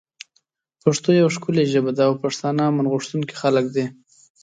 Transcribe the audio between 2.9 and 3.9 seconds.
غوښتونکی خلک دی